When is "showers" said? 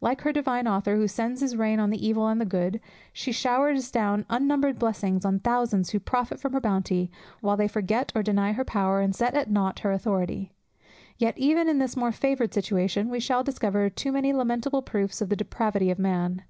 3.30-3.92